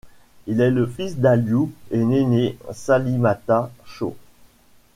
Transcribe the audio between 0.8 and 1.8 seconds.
fils d'Aliou